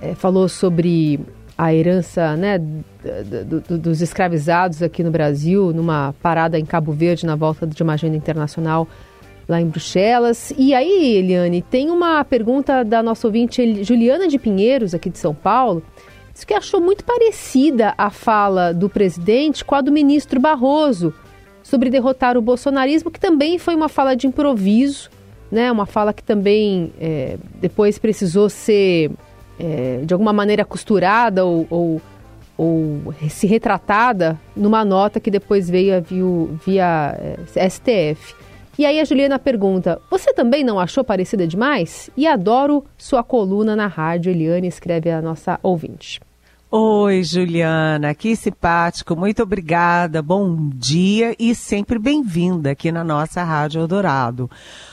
é, 0.00 0.14
falou 0.14 0.48
sobre 0.48 1.20
a 1.56 1.72
herança 1.72 2.36
né, 2.36 2.58
do, 2.58 3.60
do, 3.60 3.78
dos 3.78 4.02
escravizados 4.02 4.82
aqui 4.82 5.02
no 5.02 5.10
Brasil, 5.10 5.72
numa 5.72 6.14
parada 6.22 6.58
em 6.58 6.64
Cabo 6.64 6.92
Verde, 6.92 7.24
na 7.24 7.36
volta 7.36 7.66
de 7.66 7.82
uma 7.82 7.94
agenda 7.94 8.16
internacional 8.16 8.86
lá 9.48 9.60
em 9.60 9.66
Bruxelas. 9.66 10.52
E 10.56 10.74
aí, 10.74 11.16
Eliane, 11.16 11.62
tem 11.62 11.90
uma 11.90 12.24
pergunta 12.24 12.82
da 12.84 13.02
nossa 13.02 13.26
ouvinte 13.26 13.84
Juliana 13.84 14.28
de 14.28 14.38
Pinheiros, 14.38 14.94
aqui 14.94 15.08
de 15.08 15.18
São 15.18 15.34
Paulo 15.34 15.82
Que 16.44 16.54
achou 16.54 16.80
muito 16.80 17.04
parecida 17.04 17.94
a 17.96 18.10
fala 18.10 18.72
do 18.72 18.88
presidente 18.88 19.64
com 19.64 19.74
a 19.74 19.80
do 19.80 19.90
ministro 19.90 20.38
Barroso 20.40 21.14
sobre 21.62 21.90
derrotar 21.90 22.36
o 22.36 22.42
bolsonarismo, 22.42 23.10
que 23.10 23.18
também 23.18 23.58
foi 23.58 23.74
uma 23.74 23.88
fala 23.88 24.14
de 24.14 24.28
improviso, 24.28 25.10
né? 25.50 25.72
Uma 25.72 25.86
fala 25.86 26.12
que 26.12 26.22
também 26.22 26.92
é, 27.00 27.36
depois 27.60 27.98
precisou 27.98 28.48
ser 28.48 29.10
é, 29.58 30.02
de 30.04 30.14
alguma 30.14 30.32
maneira 30.32 30.64
costurada 30.64 31.44
ou, 31.44 31.66
ou, 31.68 32.02
ou, 32.56 33.14
se 33.28 33.46
retratada 33.46 34.38
numa 34.54 34.84
nota 34.84 35.18
que 35.18 35.30
depois 35.30 35.68
veio 35.68 36.00
via, 36.02 36.48
via 36.64 37.18
é, 37.56 37.68
STF. 37.68 38.34
E 38.78 38.84
aí 38.84 39.00
a 39.00 39.04
Juliana 39.04 39.38
pergunta: 39.38 40.00
Você 40.10 40.32
também 40.32 40.62
não 40.62 40.78
achou 40.78 41.02
parecida 41.02 41.46
demais? 41.46 42.10
E 42.16 42.26
adoro 42.26 42.84
sua 42.96 43.24
coluna 43.24 43.74
na 43.74 43.86
rádio, 43.86 44.30
Eliane, 44.30 44.68
escreve 44.68 45.10
a 45.10 45.22
nossa 45.22 45.58
ouvinte. 45.62 46.20
Oi, 46.68 47.22
Juliana, 47.22 48.12
que 48.12 48.34
simpático, 48.34 49.14
muito 49.14 49.40
obrigada, 49.40 50.20
bom 50.20 50.68
dia 50.74 51.32
e 51.38 51.54
sempre 51.54 51.96
bem-vinda 51.96 52.72
aqui 52.72 52.90
na 52.90 53.04
nossa 53.04 53.44
Rádio 53.44 53.82
Eldorado. 53.82 54.50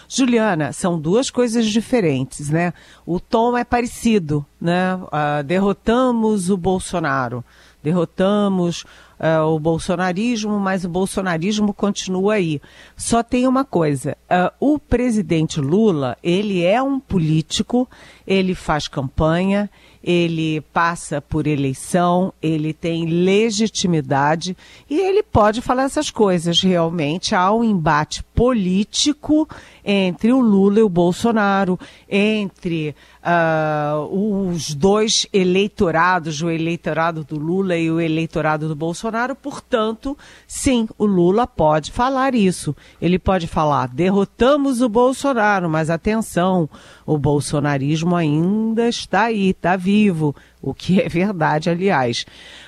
Juliana, 0.08 0.72
são 0.72 1.00
duas 1.00 1.32
coisas 1.32 1.66
diferentes, 1.66 2.52
né? 2.52 2.76
O 3.08 3.20
tom 3.20 3.58
é 3.58 3.64
parecido, 3.64 4.46
né? 4.62 4.94
Uh, 4.96 5.44
derrotamos 5.44 6.52
o 6.52 6.58
Bolsonaro, 6.58 7.44
derrotamos 7.82 8.86
uh, 9.20 9.44
o 9.48 9.60
bolsonarismo, 9.60 10.60
mas 10.60 10.86
o 10.86 10.90
bolsonarismo 10.90 11.74
continua 11.74 12.36
aí. 12.36 12.62
Só 12.96 13.24
tem 13.24 13.48
uma 13.48 13.66
coisa: 13.66 14.16
uh, 14.30 14.54
o 14.60 14.78
presidente 14.78 15.60
Lula, 15.60 16.16
ele 16.22 16.64
é 16.64 16.82
um 16.84 17.00
político, 17.00 17.90
ele 18.28 18.54
faz 18.54 18.88
campanha, 18.88 19.70
ele 20.04 20.60
passa 20.74 21.22
por 21.22 21.48
eleição, 21.48 22.34
ele 22.42 22.74
tem 22.74 23.06
legitimidade 23.06 24.58
e 24.90 25.00
ele 25.00 25.24
pode 25.24 25.62
falar 25.62 25.84
essas 25.84 26.12
coisas. 26.12 26.60
Realmente 26.62 27.34
há 27.34 27.52
um 27.54 27.64
embate 27.64 28.22
político 28.36 29.48
entre 29.86 30.34
o 30.34 30.42
Lula 30.42 30.80
e 30.80 30.84
o 30.84 30.90
Bolsonaro, 30.90 31.80
entre 32.10 32.96
uh, 33.24 34.50
os 34.50 34.74
dois 34.74 35.26
eleitorados, 35.32 36.42
o 36.42 36.50
eleitorado 36.50 37.24
do 37.24 37.38
Lula 37.38 37.78
e 37.78 37.90
o 37.90 38.00
eleitorado 38.00 38.68
do 38.68 38.76
Bolsonaro. 38.76 39.36
Portanto, 39.36 40.18
sim, 40.48 40.88
o 40.98 41.06
Lula 41.06 41.48
pode 41.48 41.92
falar 41.92 42.36
isso. 42.36 42.76
Ele 43.02 43.18
pode 43.20 43.48
falar: 43.48 43.88
derrotamos 43.88 44.82
o 44.82 44.90
Bolsonaro, 44.90 45.70
mas 45.70 45.90
atenção, 45.90 46.70
o 47.06 47.18
bolsonarismo 47.18 48.16
ainda 48.16 48.88
está 48.88 49.24
aí, 49.24 49.50
está 49.50 49.76
vivo, 49.76 50.36
o 50.62 50.74
que 50.74 51.02
é 51.02 51.10
verdade, 51.10 51.70
aliás. 51.70 52.26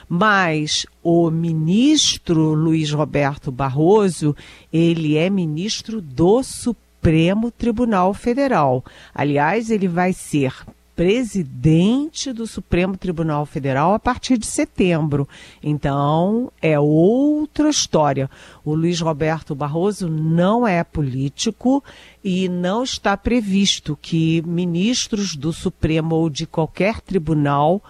Mas 0.07 0.85
o 1.01 1.29
ministro 1.31 2.53
Luiz 2.53 2.91
Roberto 2.91 3.51
Barroso, 3.51 4.35
ele 4.71 5.17
é 5.17 5.29
ministro 5.29 6.01
do 6.01 6.43
Supremo 6.43 7.51
Tribunal 7.51 8.13
Federal. 8.13 8.83
Aliás, 9.13 9.69
ele 9.69 9.87
vai 9.87 10.13
ser 10.13 10.53
presidente 10.95 12.31
do 12.31 12.47
Supremo 12.47 12.95
Tribunal 12.95 13.45
Federal 13.45 13.93
a 13.93 13.99
partir 13.99 14.37
de 14.37 14.45
setembro. 14.45 15.27
Então, 15.61 16.51
é 16.61 16.79
outra 16.79 17.69
história. 17.69 18.29
O 18.63 18.73
Luiz 18.73 19.01
Roberto 19.01 19.53
Barroso 19.53 20.07
não 20.07 20.65
é 20.65 20.83
político 20.83 21.83
e 22.23 22.47
não 22.47 22.83
está 22.83 23.17
previsto 23.17 23.97
que 24.01 24.41
ministros 24.45 25.35
do 25.35 25.51
Supremo 25.51 26.15
ou 26.15 26.29
de 26.29 26.45
qualquer 26.45 27.01
tribunal 27.01 27.81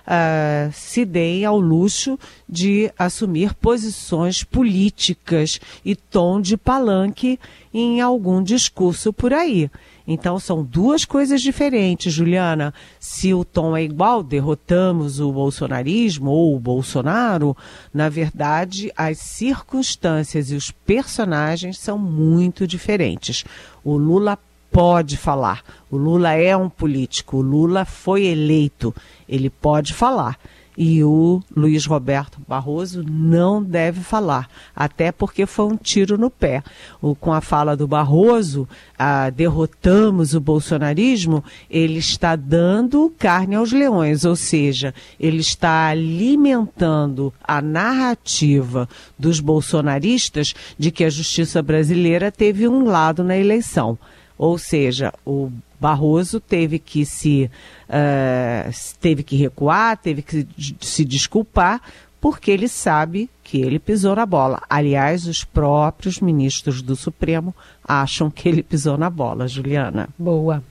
uh, 0.00 0.70
se 0.72 1.04
deem 1.04 1.44
ao 1.44 1.58
luxo 1.58 2.18
de 2.48 2.92
assumir 2.98 3.54
posições 3.54 4.44
políticas 4.44 5.60
e 5.84 5.94
tom 5.94 6.40
de 6.40 6.56
palanque 6.56 7.38
em 7.72 8.00
algum 8.00 8.42
discurso 8.42 9.12
por 9.12 9.32
aí. 9.32 9.70
Então 10.12 10.40
são 10.40 10.64
duas 10.64 11.04
coisas 11.04 11.40
diferentes, 11.40 12.12
Juliana. 12.12 12.74
Se 12.98 13.32
o 13.32 13.44
tom 13.44 13.76
é 13.76 13.84
igual, 13.84 14.24
derrotamos 14.24 15.20
o 15.20 15.30
bolsonarismo 15.30 16.32
ou 16.32 16.56
o 16.56 16.58
Bolsonaro, 16.58 17.56
na 17.94 18.08
verdade 18.08 18.90
as 18.96 19.18
circunstâncias 19.18 20.50
e 20.50 20.56
os 20.56 20.72
personagens 20.72 21.78
são 21.78 21.96
muito 21.96 22.66
diferentes. 22.66 23.44
O 23.84 23.96
Lula 23.96 24.36
pode 24.72 25.16
falar. 25.16 25.62
O 25.88 25.96
Lula 25.96 26.32
é 26.32 26.56
um 26.56 26.68
político, 26.68 27.36
o 27.36 27.42
Lula 27.42 27.84
foi 27.84 28.24
eleito, 28.24 28.92
ele 29.28 29.48
pode 29.48 29.94
falar. 29.94 30.36
E 30.82 31.04
o 31.04 31.42
Luiz 31.54 31.84
Roberto 31.84 32.40
Barroso 32.48 33.04
não 33.06 33.62
deve 33.62 34.00
falar, 34.00 34.48
até 34.74 35.12
porque 35.12 35.44
foi 35.44 35.66
um 35.66 35.76
tiro 35.76 36.16
no 36.16 36.30
pé. 36.30 36.62
O, 37.02 37.14
com 37.14 37.34
a 37.34 37.42
fala 37.42 37.76
do 37.76 37.86
Barroso, 37.86 38.66
a, 38.98 39.28
derrotamos 39.28 40.32
o 40.32 40.40
bolsonarismo, 40.40 41.44
ele 41.70 41.98
está 41.98 42.34
dando 42.34 43.12
carne 43.18 43.56
aos 43.56 43.72
leões, 43.72 44.24
ou 44.24 44.34
seja, 44.34 44.94
ele 45.20 45.40
está 45.40 45.88
alimentando 45.88 47.30
a 47.44 47.60
narrativa 47.60 48.88
dos 49.18 49.38
bolsonaristas 49.38 50.54
de 50.78 50.90
que 50.90 51.04
a 51.04 51.10
justiça 51.10 51.60
brasileira 51.60 52.32
teve 52.32 52.66
um 52.66 52.86
lado 52.86 53.22
na 53.22 53.36
eleição. 53.36 53.98
Ou 54.40 54.56
seja, 54.56 55.12
o 55.22 55.52
Barroso 55.78 56.40
teve 56.40 56.78
que 56.78 57.04
se 57.04 57.50
uh, 57.90 58.70
teve 58.98 59.22
que 59.22 59.36
recuar, 59.36 59.98
teve 59.98 60.22
que 60.22 60.48
se 60.80 61.04
desculpar, 61.04 61.82
porque 62.18 62.50
ele 62.50 62.66
sabe 62.66 63.28
que 63.44 63.60
ele 63.60 63.78
pisou 63.78 64.16
na 64.16 64.24
bola. 64.24 64.62
Aliás, 64.66 65.26
os 65.26 65.44
próprios 65.44 66.20
ministros 66.20 66.80
do 66.80 66.96
Supremo 66.96 67.54
acham 67.86 68.30
que 68.30 68.48
ele 68.48 68.62
pisou 68.62 68.96
na 68.96 69.10
bola, 69.10 69.46
Juliana. 69.46 70.08
Boa. 70.18 70.64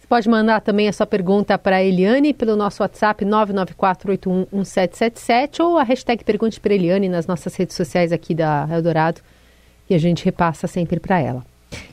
Você 0.00 0.06
pode 0.08 0.26
mandar 0.26 0.62
também 0.62 0.88
a 0.88 0.92
sua 0.94 1.04
pergunta 1.04 1.58
para 1.58 1.76
a 1.76 1.84
Eliane 1.84 2.32
pelo 2.32 2.56
nosso 2.56 2.82
WhatsApp 2.82 3.26
994811777 3.26 5.60
ou 5.60 5.76
a 5.76 5.82
hashtag 5.82 6.24
Pergunte 6.24 6.58
para 6.58 6.72
Eliane 6.72 7.10
nas 7.10 7.26
nossas 7.26 7.54
redes 7.56 7.76
sociais 7.76 8.10
aqui 8.10 8.34
da 8.34 8.66
Eldorado 8.72 9.20
e 9.90 9.94
a 9.94 9.98
gente 9.98 10.24
repassa 10.24 10.66
sempre 10.66 10.98
para 10.98 11.20
ela. 11.20 11.51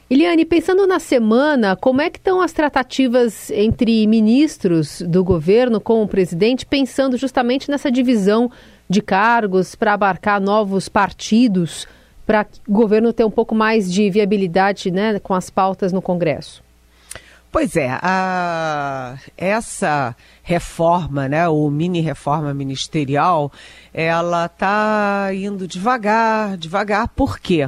Eliane, 0.09 0.43
pensando 0.43 0.87
na 0.87 0.99
semana, 0.99 1.75
como 1.75 2.01
é 2.01 2.09
que 2.09 2.17
estão 2.17 2.41
as 2.41 2.51
tratativas 2.51 3.51
entre 3.51 4.07
ministros 4.07 5.03
do 5.03 5.23
governo 5.23 5.79
com 5.79 6.01
o 6.01 6.07
presidente, 6.07 6.65
pensando 6.65 7.15
justamente 7.15 7.69
nessa 7.69 7.91
divisão 7.91 8.51
de 8.89 9.01
cargos 9.01 9.75
para 9.75 9.93
abarcar 9.93 10.41
novos 10.41 10.89
partidos, 10.89 11.87
para 12.25 12.47
o 12.67 12.71
governo 12.71 13.13
ter 13.13 13.23
um 13.23 13.31
pouco 13.31 13.53
mais 13.53 13.91
de 13.91 14.09
viabilidade 14.09 14.89
né, 14.89 15.19
com 15.19 15.33
as 15.33 15.49
pautas 15.49 15.93
no 15.93 16.01
Congresso? 16.01 16.63
Pois 17.51 17.75
é, 17.75 17.97
a, 18.01 19.17
essa 19.35 20.15
reforma, 20.43 21.27
né, 21.27 21.47
ou 21.49 21.69
mini 21.71 21.99
reforma 21.99 22.53
ministerial, 22.53 23.51
ela 23.91 24.45
está 24.45 25.29
indo 25.33 25.67
devagar, 25.67 26.55
devagar, 26.57 27.07
por 27.07 27.39
quê? 27.39 27.67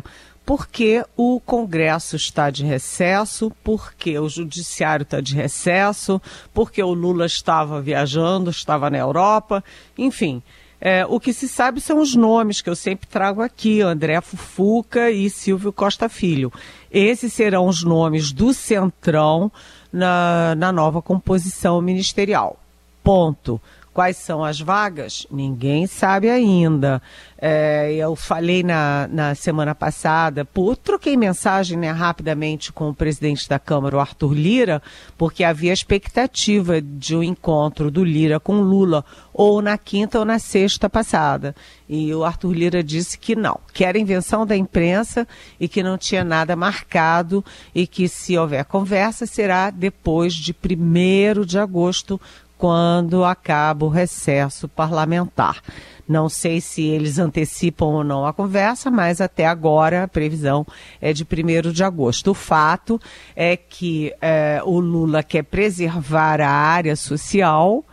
O 1.16 1.40
Congresso 1.40 2.16
está 2.16 2.50
de 2.50 2.66
recesso, 2.66 3.52
porque 3.64 4.20
o 4.20 4.28
Judiciário 4.28 5.04
está 5.04 5.22
de 5.22 5.36
recesso, 5.36 6.22
porque 6.54 6.84
o 6.84 6.94
Lula 6.94 7.26
estava 7.26 7.82
viajando, 7.82 8.50
estava 8.50 8.90
na 8.90 8.98
Europa, 8.98 9.64
enfim. 9.98 10.44
É, 10.84 11.06
o 11.06 11.20
que 11.20 11.32
se 11.32 11.48
sabe 11.48 11.80
são 11.80 12.00
os 12.00 12.16
nomes 12.16 12.60
que 12.60 12.70
eu 12.70 12.76
sempre 12.76 13.08
trago 13.08 13.42
aqui: 13.42 13.82
André 13.82 14.20
Fufuca 14.20 15.12
e 15.12 15.30
Silvio 15.30 15.72
Costa 15.72 16.10
Filho. 16.10 16.52
Esses 16.92 17.32
serão 17.32 17.68
os 17.68 17.84
nomes 17.84 18.32
do 18.32 18.52
Centrão 18.52 19.52
na, 19.94 20.56
na 20.56 20.72
nova 20.72 21.02
composição 21.02 21.80
ministerial. 21.82 22.60
Ponto. 23.04 23.62
Quais 23.94 24.16
são 24.16 24.42
as 24.42 24.58
vagas? 24.60 25.28
Ninguém 25.30 25.86
sabe 25.86 26.30
ainda. 26.30 27.02
É, 27.38 27.94
eu 27.94 28.16
falei 28.16 28.64
na, 28.64 29.10
na 29.12 29.36
semana 29.36 29.76
passada, 29.76 30.46
por, 30.46 30.78
troquei 30.78 31.18
mensagem 31.18 31.78
né, 31.78 31.92
rapidamente 31.92 32.72
com 32.72 32.88
o 32.90 32.94
presidente 32.94 33.50
da 33.50 33.60
Câmara, 33.60 33.98
o 33.98 34.00
Arthur 34.00 34.34
Lira, 34.34 34.82
porque 35.18 35.44
havia 35.44 35.74
expectativa 35.74 36.80
de 36.80 37.16
um 37.16 37.24
encontro 37.24 37.92
do 37.92 38.04
Lira 38.04 38.40
com 38.40 38.62
Lula, 38.62 39.04
ou 39.34 39.62
na 39.62 39.78
quinta 39.78 40.20
ou 40.20 40.26
na 40.26 40.40
sexta 40.40 40.90
passada. 40.90 41.54
E 41.90 42.14
o 42.14 42.24
Arthur 42.24 42.54
Lira 42.54 42.84
disse 42.84 43.18
que 43.18 43.36
não, 43.36 43.60
que 43.74 43.84
era 43.84 44.00
invenção 44.00 44.46
da 44.46 44.56
imprensa 44.56 45.28
e 45.60 45.68
que 45.68 45.84
não 45.84 45.98
tinha 45.98 46.24
nada 46.24 46.56
marcado 46.56 47.44
e 47.76 47.86
que 47.86 48.08
se 48.08 48.38
houver 48.38 48.64
conversa 48.66 49.26
será 49.26 49.70
depois 49.70 50.34
de 50.34 50.54
1 50.54 51.44
de 51.44 51.60
agosto, 51.60 52.22
quando 52.62 53.26
acaba 53.26 53.88
o 53.88 53.90
recesso 53.90 54.68
parlamentar. 54.68 55.64
Não 56.08 56.30
sei 56.30 56.62
se 56.62 56.84
eles 56.84 57.18
antecipam 57.18 57.88
ou 57.88 58.04
não 58.04 58.24
a 58.24 58.32
conversa, 58.32 58.92
mas 58.92 59.20
até 59.20 59.48
agora 59.48 60.04
a 60.04 60.08
previsão 60.08 60.64
é 61.02 61.12
de 61.12 61.24
1 61.24 61.72
de 61.72 61.84
agosto. 61.84 62.30
O 62.30 62.34
fato 62.36 63.02
é 63.36 63.58
que 63.58 64.14
é, 64.22 64.62
o 64.64 64.80
Lula 64.80 65.24
quer 65.24 65.42
preservar 65.44 66.40
a 66.40 66.52
área 66.52 66.96
social 66.96 67.84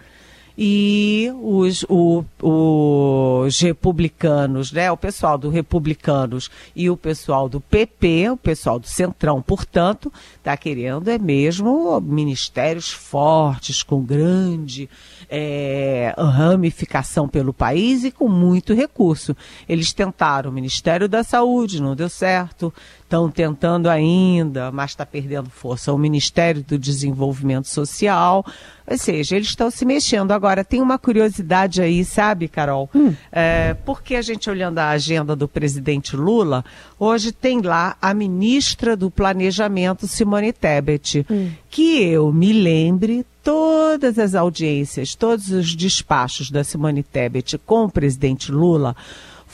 e 0.60 1.32
os, 1.40 1.84
o, 1.88 2.24
os 2.42 3.60
republicanos, 3.60 4.72
né, 4.72 4.90
o 4.90 4.96
pessoal 4.96 5.38
do 5.38 5.48
republicanos 5.48 6.50
e 6.74 6.90
o 6.90 6.96
pessoal 6.96 7.48
do 7.48 7.60
PP, 7.60 8.30
o 8.30 8.36
pessoal 8.36 8.80
do 8.80 8.88
Centrão, 8.88 9.40
portanto, 9.40 10.12
está 10.36 10.56
querendo 10.56 11.08
é 11.08 11.16
mesmo 11.16 12.00
ministérios 12.00 12.90
fortes, 12.90 13.84
com 13.84 14.02
grande 14.02 14.90
é, 15.30 16.12
ramificação 16.18 17.28
pelo 17.28 17.52
país 17.52 18.02
e 18.02 18.10
com 18.10 18.28
muito 18.28 18.74
recurso. 18.74 19.36
Eles 19.68 19.92
tentaram 19.92 20.50
o 20.50 20.52
Ministério 20.52 21.08
da 21.08 21.22
Saúde, 21.22 21.80
não 21.80 21.94
deu 21.94 22.08
certo, 22.08 22.74
estão 23.08 23.30
tentando 23.30 23.88
ainda, 23.88 24.72
mas 24.72 24.90
está 24.90 25.06
perdendo 25.06 25.48
força 25.50 25.92
o 25.92 25.98
Ministério 25.98 26.64
do 26.64 26.76
Desenvolvimento 26.76 27.68
Social. 27.68 28.44
Ou 28.90 28.96
seja, 28.96 29.36
eles 29.36 29.48
estão 29.48 29.70
se 29.70 29.84
mexendo. 29.84 30.32
Agora, 30.32 30.64
tem 30.64 30.80
uma 30.80 30.98
curiosidade 30.98 31.82
aí, 31.82 32.04
sabe, 32.04 32.48
Carol? 32.48 32.88
Hum. 32.94 33.14
É, 33.30 33.74
porque 33.84 34.14
a 34.14 34.22
gente 34.22 34.48
olhando 34.48 34.78
a 34.78 34.88
agenda 34.88 35.36
do 35.36 35.46
presidente 35.46 36.16
Lula, 36.16 36.64
hoje 36.98 37.30
tem 37.30 37.60
lá 37.60 37.96
a 38.00 38.14
ministra 38.14 38.96
do 38.96 39.10
Planejamento, 39.10 40.06
Simone 40.06 40.52
Tebet, 40.52 41.26
hum. 41.30 41.50
que 41.68 42.02
eu 42.02 42.32
me 42.32 42.52
lembre, 42.52 43.26
todas 43.42 44.18
as 44.18 44.34
audiências, 44.34 45.14
todos 45.14 45.50
os 45.50 45.74
despachos 45.74 46.50
da 46.50 46.64
Simone 46.64 47.02
Tebet 47.02 47.58
com 47.58 47.84
o 47.84 47.90
presidente 47.90 48.50
Lula 48.50 48.96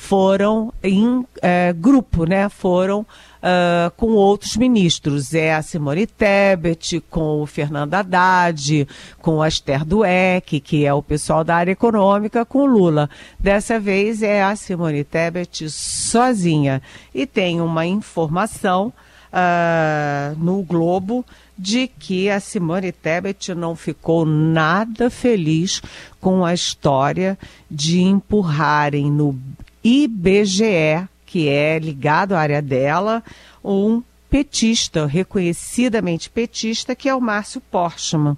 foram 0.05 0.71
em 0.83 1.27
é, 1.41 1.73
grupo, 1.73 2.27
né? 2.27 2.51
Foram 2.51 3.01
uh, 3.01 3.91
com 3.97 4.13
outros 4.13 4.55
ministros. 4.55 5.33
É 5.33 5.55
a 5.55 5.63
Simone 5.63 6.07
Tebet, 6.07 7.01
com 7.09 7.41
o 7.41 7.47
Fernando 7.47 7.95
Haddad, 7.95 8.87
com 9.23 9.41
a 9.41 9.49
Esther 9.49 9.83
Dueck, 9.83 10.61
que 10.61 10.85
é 10.85 10.93
o 10.93 11.03
pessoal 11.03 11.43
da 11.43 11.57
área 11.57 11.73
econômica, 11.73 12.45
com 12.45 12.59
o 12.59 12.67
Lula. 12.67 13.09
Dessa 13.41 13.81
vez 13.81 14.23
é 14.23 14.43
a 14.43 14.55
Simone 14.55 15.05
Tebet 15.05 15.71
sozinha. 15.71 16.83
E 17.15 17.27
tem 17.27 17.63
uma 17.63 17.87
informação 17.87 18.93
uh, 19.33 20.39
no 20.39 20.63
Globo 20.63 21.25
de 21.57 21.89
que 21.89 22.29
a 22.29 22.41
Simone 22.41 22.93
Tebet 22.93 23.55
não 23.55 23.75
ficou 23.75 24.27
nada 24.27 25.09
feliz 25.09 25.81
com 26.21 26.45
a 26.45 26.53
história 26.53 27.39
de 27.71 28.03
empurrarem 28.03 29.11
no 29.11 29.39
IBGE 29.85 31.09
que 31.35 31.49
é 31.49 31.81
ligado 31.81 32.33
à 32.35 32.39
área 32.39 32.63
dela, 32.63 33.21
um 33.65 34.01
petista, 34.31 35.05
reconhecidamente 35.05 36.31
petista, 36.31 36.95
que 36.95 37.09
é 37.09 37.15
o 37.15 37.21
Márcio 37.21 37.61
Portman. 37.61 38.37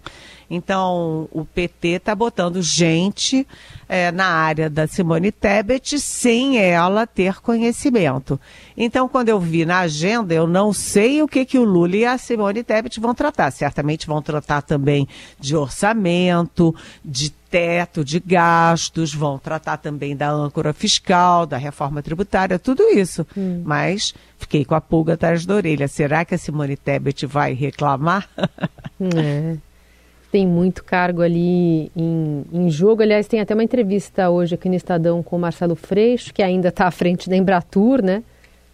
Então, 0.48 1.28
o 1.32 1.44
PT 1.44 1.88
está 1.88 2.14
botando 2.14 2.62
gente 2.62 3.46
é, 3.88 4.12
na 4.12 4.26
área 4.26 4.70
da 4.70 4.86
Simone 4.86 5.32
Tebet 5.32 5.98
sem 5.98 6.58
ela 6.58 7.06
ter 7.06 7.40
conhecimento. 7.40 8.40
Então, 8.76 9.08
quando 9.08 9.28
eu 9.28 9.40
vi 9.40 9.64
na 9.64 9.80
agenda, 9.80 10.32
eu 10.34 10.46
não 10.46 10.72
sei 10.72 11.22
o 11.22 11.28
que, 11.28 11.44
que 11.44 11.58
o 11.58 11.64
Lula 11.64 11.96
e 11.96 12.04
a 12.04 12.16
Simone 12.16 12.62
Tebet 12.62 13.00
vão 13.00 13.14
tratar. 13.14 13.50
Certamente 13.50 14.06
vão 14.06 14.22
tratar 14.22 14.62
também 14.62 15.08
de 15.38 15.56
orçamento, 15.56 16.74
de 17.04 17.30
teto 17.30 18.04
de 18.04 18.20
gastos, 18.20 19.14
vão 19.14 19.38
tratar 19.38 19.78
também 19.78 20.16
da 20.16 20.30
âncora 20.30 20.72
fiscal, 20.72 21.46
da 21.46 21.56
reforma 21.56 22.02
tributária, 22.02 22.58
tudo 22.58 22.82
isso. 22.90 23.26
Hum. 23.36 23.62
Mas 23.64 24.14
fiquei 24.38 24.64
com 24.64 24.74
a 24.74 24.80
pulga 24.80 25.14
atrás 25.14 25.46
da 25.46 25.54
orelha. 25.54 25.88
Será 25.88 26.24
que 26.24 26.34
a 26.34 26.38
Simone 26.38 26.76
Tebet 26.76 27.26
vai 27.26 27.52
reclamar? 27.52 28.28
É 28.98 29.58
tem 30.30 30.46
muito 30.46 30.84
cargo 30.84 31.22
ali 31.22 31.90
em, 31.96 32.44
em, 32.52 32.70
jogo. 32.70 33.02
Aliás, 33.02 33.26
tem 33.26 33.40
até 33.40 33.54
uma 33.54 33.64
entrevista 33.64 34.28
hoje 34.28 34.54
aqui 34.54 34.68
no 34.68 34.74
Estadão 34.74 35.22
com 35.22 35.36
o 35.36 35.38
Marcelo 35.38 35.74
Freixo, 35.74 36.32
que 36.32 36.42
ainda 36.42 36.68
está 36.68 36.86
à 36.86 36.90
frente 36.90 37.28
da 37.28 37.36
Embratur, 37.36 38.02
né? 38.02 38.22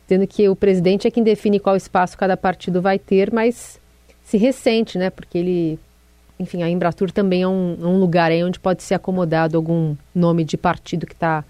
Dizendo 0.07 0.27
que 0.27 0.49
o 0.49 0.57
presidente 0.57 1.07
é 1.07 1.11
quem 1.11 1.23
define 1.23 1.61
qual 1.61 1.77
espaço 1.77 2.19
cada 2.19 2.37
partido 2.37 2.83
vai 2.83 2.99
ter, 2.99 3.33
mas 3.33 3.81
se 4.25 4.37
ressente, 4.37 4.99
né? 4.99 5.11
Porque 5.11 5.39
ele, 5.39 5.79
enfim, 6.39 6.63
a 6.63 6.71
Embratur 6.71 7.11
também 7.11 7.43
é 7.43 7.49
um, 7.49 7.77
um 7.81 7.99
lugar 7.99 8.31
aí 8.31 8.43
onde 8.43 8.59
pode 8.59 8.83
ser 8.83 8.95
acomodado 8.95 9.57
algum 9.57 9.95
nome 10.15 10.45
de 10.45 10.57
partido 10.57 11.07
que 11.07 11.15
está 11.15 11.45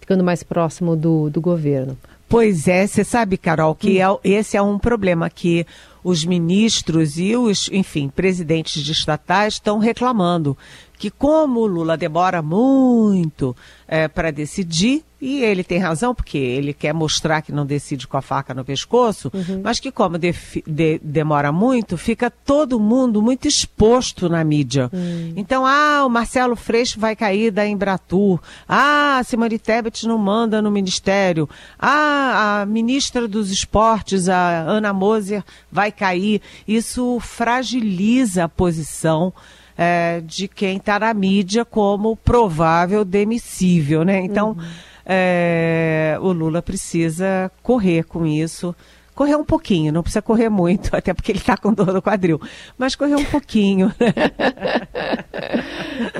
ficando 0.00 0.24
mais 0.24 0.42
próximo 0.42 0.96
do, 0.96 1.30
do 1.30 1.40
governo. 1.40 1.96
Pois 2.28 2.66
é, 2.66 2.86
você 2.86 3.04
sabe, 3.04 3.36
Carol, 3.38 3.74
que 3.74 4.04
hum. 4.04 4.18
é, 4.24 4.28
esse 4.28 4.56
é 4.56 4.62
um 4.62 4.78
problema 4.78 5.30
que 5.30 5.66
os 6.04 6.24
ministros 6.24 7.18
e 7.18 7.34
os, 7.34 7.68
enfim, 7.72 8.08
presidentes 8.08 8.82
de 8.82 8.92
estatais 8.92 9.54
estão 9.54 9.78
reclamando 9.78 10.56
que 10.98 11.10
como 11.10 11.60
o 11.60 11.66
Lula 11.66 11.96
demora 11.96 12.40
muito 12.40 13.54
é, 13.86 14.08
para 14.08 14.30
decidir, 14.30 15.04
e 15.20 15.42
ele 15.42 15.64
tem 15.64 15.78
razão, 15.78 16.14
porque 16.14 16.36
ele 16.36 16.74
quer 16.74 16.92
mostrar 16.92 17.40
que 17.40 17.52
não 17.52 17.64
decide 17.64 18.06
com 18.06 18.16
a 18.16 18.22
faca 18.22 18.52
no 18.52 18.64
pescoço, 18.64 19.30
uhum. 19.32 19.60
mas 19.62 19.80
que 19.80 19.90
como 19.90 20.18
de, 20.18 20.34
de, 20.66 21.00
demora 21.02 21.50
muito, 21.50 21.96
fica 21.96 22.30
todo 22.30 22.78
mundo 22.78 23.22
muito 23.22 23.48
exposto 23.48 24.28
na 24.28 24.44
mídia. 24.44 24.90
Uhum. 24.92 25.32
Então, 25.36 25.64
ah, 25.66 26.04
o 26.04 26.10
Marcelo 26.10 26.56
Freixo 26.56 27.00
vai 27.00 27.16
cair 27.16 27.50
da 27.50 27.66
Embratur. 27.66 28.40
Ah, 28.68 29.18
a 29.18 29.24
Simone 29.24 29.58
Tebet 29.58 30.06
não 30.06 30.18
manda 30.18 30.60
no 30.60 30.70
Ministério. 30.70 31.48
Ah, 31.78 32.60
a 32.60 32.66
ministra 32.66 33.26
dos 33.26 33.50
Esportes, 33.50 34.28
a 34.28 34.60
Ana 34.60 34.92
Moser, 34.92 35.42
vai 35.70 35.90
cair. 35.94 36.42
Isso 36.68 37.18
fragiliza 37.20 38.44
a 38.44 38.48
posição 38.48 39.32
é, 39.76 40.20
de 40.24 40.48
quem 40.48 40.76
está 40.76 40.98
na 40.98 41.12
mídia 41.12 41.64
como 41.64 42.16
provável 42.16 43.04
demissível, 43.04 44.04
né? 44.04 44.20
Então, 44.20 44.50
uhum. 44.50 44.64
é, 45.06 46.16
o 46.20 46.32
Lula 46.32 46.62
precisa 46.62 47.50
correr 47.62 48.04
com 48.04 48.26
isso. 48.26 48.74
Correr 49.14 49.36
um 49.36 49.44
pouquinho, 49.44 49.92
não 49.92 50.02
precisa 50.02 50.20
correr 50.20 50.48
muito, 50.48 50.90
até 50.96 51.14
porque 51.14 51.30
ele 51.30 51.38
está 51.38 51.56
com 51.56 51.72
dor 51.72 51.92
no 51.92 52.02
quadril, 52.02 52.40
mas 52.76 52.96
correr 52.96 53.14
um 53.16 53.24
pouquinho. 53.24 53.92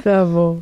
Tá 0.03 0.25
bom. 0.25 0.61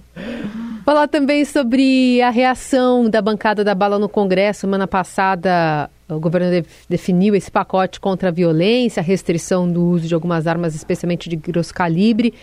Falar 0.85 1.07
também 1.07 1.44
sobre 1.44 2.20
a 2.22 2.31
reação 2.31 3.09
da 3.09 3.20
bancada 3.20 3.62
da 3.62 3.75
bala 3.75 3.98
no 3.98 4.09
Congresso. 4.09 4.61
Semana 4.61 4.87
passada, 4.87 5.90
o 6.16 6.20
governo 6.20 6.51
de, 6.51 6.64
definiu 6.88 7.35
esse 7.35 7.51
pacote 7.51 8.01
contra 8.01 8.29
a 8.29 8.33
violência, 8.33 9.03
restrição 9.03 9.70
do 9.70 9.85
uso 9.85 10.09
de 10.09 10.14
algumas 10.14 10.46
armas, 10.46 10.75
especialmente 10.75 11.29
de 11.29 11.37
grosso 11.37 11.72
calibre. 11.72 12.35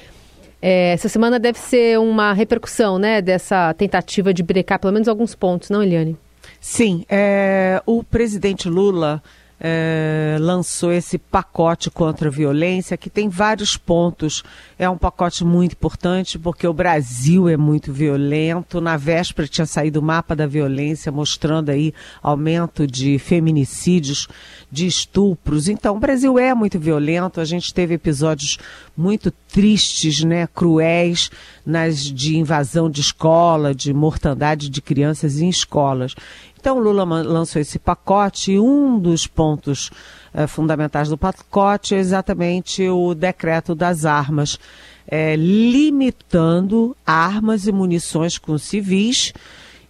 É, 0.62 0.92
essa 0.92 1.08
semana 1.08 1.40
deve 1.40 1.58
ser 1.58 2.00
uma 2.00 2.34
repercussão, 2.34 3.00
né, 3.00 3.22
dessa 3.22 3.74
tentativa 3.74 4.34
de 4.34 4.44
brecar 4.44 4.80
pelo 4.80 4.94
menos 4.94 5.08
alguns 5.08 5.34
pontos, 5.34 5.70
não, 5.70 5.82
Eliane? 5.82 6.18
Sim, 6.60 7.06
é, 7.08 7.82
o 7.86 8.04
presidente 8.04 8.68
Lula 8.68 9.24
é, 9.60 10.38
lançou 10.40 10.92
esse 10.92 11.18
pacote 11.18 11.92
contra 11.92 12.30
a 12.30 12.32
violência, 12.32 12.96
que 12.96 13.10
tem 13.10 13.28
vários 13.28 13.76
pontos. 13.76 14.44
É 14.78 14.90
um 14.90 14.98
pacote 14.98 15.44
muito 15.44 15.74
importante 15.74 16.40
porque 16.40 16.66
o 16.66 16.74
Brasil 16.74 17.50
é 17.50 17.58
muito 17.58 17.92
violento. 17.92 18.80
Na 18.80 18.96
véspera 18.96 19.48
tinha 19.48 19.66
saído 19.66 20.00
o 20.00 20.04
mapa 20.04 20.36
da 20.36 20.48
violência, 20.48 21.12
mostrando 21.12 21.70
aí 21.70 21.94
aumento 22.24 22.88
de 22.88 23.20
feminicídios, 23.20 24.28
de 24.72 24.88
estupros. 24.88 25.68
Então, 25.68 25.98
o 25.98 26.00
Brasil 26.00 26.40
é 26.40 26.54
muito 26.54 26.80
violento. 26.80 27.42
A 27.42 27.46
gente 27.46 27.74
teve 27.74 27.96
episódios 27.96 28.58
muito 28.96 29.32
tristes, 29.52 30.24
né, 30.24 30.48
cruéis, 30.48 31.30
nas 31.66 32.00
de 32.00 32.38
invasão 32.38 32.90
de 32.90 33.02
escola, 33.02 33.74
de 33.74 33.94
mortandade 33.94 34.70
de 34.70 34.82
crianças 34.82 35.40
em 35.40 35.50
escolas. 35.50 36.16
Então, 36.60 36.78
Lula 36.78 37.06
lançou 37.06 37.62
esse 37.62 37.80
pacote 37.80 38.52
e 38.52 38.60
um 38.60 39.00
dos 39.00 39.26
pontos 39.26 39.90
eh, 40.34 40.46
fundamentais 40.46 41.08
do 41.08 41.18
pacote 41.18 41.96
é 41.96 42.00
exatamente 42.00 42.86
o 42.90 43.16
decreto 43.16 43.74
das 43.74 44.04
armas, 44.04 44.60
eh, 45.08 45.38
limitando 45.38 46.98
armas 47.06 47.66
e 47.66 47.72
munições 47.72 48.38
com 48.38 48.58
civis 48.58 49.32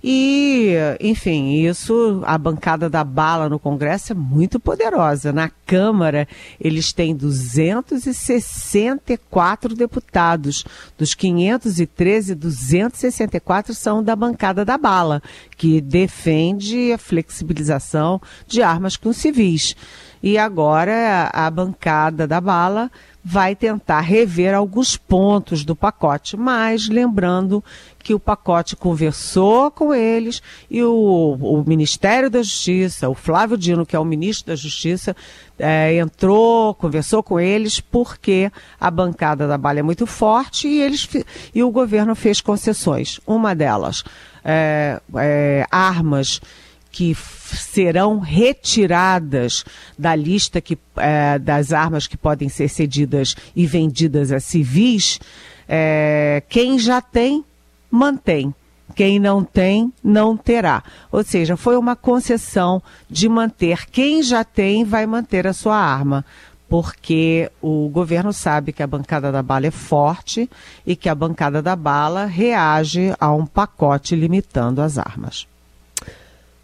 e, 0.01 0.75
enfim, 1.01 1.65
isso, 1.65 2.23
a 2.25 2.37
bancada 2.37 2.89
da 2.89 3.03
bala 3.03 3.49
no 3.49 3.59
Congresso 3.59 4.13
é 4.13 4.15
muito 4.15 4.57
poderosa. 4.57 5.33
Na 5.33 5.51
Câmara, 5.65 6.25
eles 6.59 6.93
têm 6.93 7.15
264 7.15 9.75
deputados. 9.75 10.63
Dos 10.97 11.13
513, 11.13 12.33
264 12.33 13.73
são 13.73 14.01
da 14.01 14.15
bancada 14.15 14.63
da 14.63 14.77
bala, 14.77 15.21
que 15.57 15.81
defende 15.81 16.93
a 16.93 16.97
flexibilização 16.97 18.21
de 18.47 18.61
armas 18.61 18.95
com 18.95 19.11
civis. 19.11 19.75
E 20.23 20.37
agora 20.37 21.29
a 21.33 21.49
bancada 21.49 22.27
da 22.27 22.39
bala 22.39 22.89
vai 23.23 23.55
tentar 23.55 23.99
rever 23.99 24.55
alguns 24.55 24.95
pontos 24.95 25.65
do 25.65 25.75
pacote, 25.75 26.37
mas 26.37 26.87
lembrando 26.87 27.63
que 28.01 28.13
o 28.13 28.19
pacote 28.19 28.75
conversou 28.75 29.69
com 29.69 29.93
eles 29.93 30.41
e 30.71 30.81
o, 30.81 31.37
o 31.39 31.63
Ministério 31.67 32.29
da 32.29 32.41
Justiça, 32.41 33.09
o 33.09 33.13
Flávio 33.13 33.57
Dino, 33.57 33.85
que 33.85 33.95
é 33.95 33.99
o 33.99 34.05
ministro 34.05 34.47
da 34.47 34.55
Justiça, 34.55 35.15
é, 35.57 35.97
entrou, 35.97 36.73
conversou 36.73 37.21
com 37.21 37.39
eles 37.39 37.81
porque 37.81 38.49
a 38.79 38.89
bancada 38.89 39.47
da 39.47 39.57
Bala 39.57 39.79
é 39.79 39.83
muito 39.83 40.07
forte 40.07 40.67
e, 40.67 40.81
eles, 40.81 41.07
e 41.53 41.61
o 41.61 41.71
governo 41.71 42.15
fez 42.15 42.39
concessões. 42.39 43.19
Uma 43.27 43.53
delas, 43.53 44.03
é, 44.43 45.01
é, 45.17 45.65
armas 45.69 46.39
que 46.91 47.15
serão 47.15 48.19
retiradas 48.19 49.63
da 49.97 50.15
lista 50.15 50.59
que, 50.59 50.77
é, 50.97 51.37
das 51.39 51.71
armas 51.71 52.07
que 52.07 52.17
podem 52.17 52.49
ser 52.49 52.67
cedidas 52.67 53.35
e 53.55 53.65
vendidas 53.65 54.31
a 54.31 54.39
civis, 54.39 55.19
é, 55.67 56.43
quem 56.49 56.79
já 56.79 57.01
tem, 57.01 57.43
mantém. 57.89 58.53
Quem 58.95 59.19
não 59.19 59.43
tem, 59.43 59.93
não 60.03 60.35
terá. 60.35 60.83
Ou 61.11 61.23
seja, 61.23 61.55
foi 61.55 61.77
uma 61.77 61.95
concessão 61.95 62.81
de 63.09 63.29
manter. 63.29 63.85
Quem 63.85 64.23
já 64.23 64.43
tem, 64.43 64.83
vai 64.83 65.05
manter 65.05 65.45
a 65.45 65.53
sua 65.53 65.77
arma 65.77 66.25
porque 66.69 67.51
o 67.59 67.89
governo 67.89 68.31
sabe 68.31 68.71
que 68.71 68.83
a 68.83 68.87
bancada 68.87 69.31
da 69.31 69.41
bala 69.41 69.65
é 69.65 69.71
forte 69.71 70.47
e 70.85 70.95
que 70.95 71.09
a 71.09 71.15
bancada 71.15 71.63
da 71.63 71.75
bala 71.75 72.25
reage 72.25 73.11
a 73.19 73.33
um 73.33 73.45
pacote 73.45 74.15
limitando 74.15 74.79
as 74.79 74.99
armas. 74.99 75.47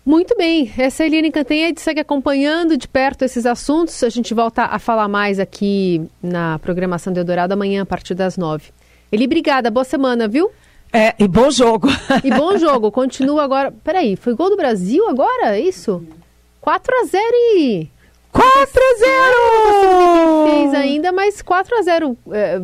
Muito 0.05 0.37
bem, 0.37 0.71
essa 0.77 1.01
é 1.01 1.05
a 1.05 1.07
Eliane 1.07 1.31
Cantanhede 1.31 1.81
segue 1.81 1.99
acompanhando 1.99 2.77
de 2.77 2.87
perto 2.87 3.25
esses 3.25 3.43
assuntos. 3.43 4.03
A 4.03 4.09
gente 4.09 4.35
volta 4.35 4.65
a 4.65 4.77
falar 4.77 5.07
mais 5.07 5.39
aqui 5.39 6.07
na 6.21 6.59
programação 6.59 7.11
do 7.11 7.19
Eldorado 7.19 7.53
amanhã 7.53 7.81
a 7.81 7.85
partir 7.87 8.13
das 8.13 8.37
nove. 8.37 8.65
Eli, 9.11 9.25
obrigada, 9.25 9.71
boa 9.71 9.83
semana, 9.83 10.27
viu? 10.27 10.51
É, 10.93 11.15
e 11.17 11.27
bom 11.27 11.49
jogo. 11.49 11.87
E 12.23 12.29
bom 12.29 12.55
jogo, 12.59 12.91
continua 12.91 13.43
agora. 13.43 13.73
Peraí, 13.83 14.15
foi 14.15 14.35
gol 14.35 14.51
do 14.51 14.55
Brasil 14.55 15.09
agora? 15.09 15.57
É 15.57 15.59
isso? 15.59 16.05
4 16.61 16.95
a 17.01 17.05
0 17.05 17.23
e. 17.57 17.89
4 18.31 18.51
a 18.53 18.97
0 18.99 20.45
fez 20.45 20.73
ainda, 20.75 21.11
mas 21.11 21.41
4 21.41 21.79
a 21.79 21.81
0 21.81 22.17
é, 22.31 22.59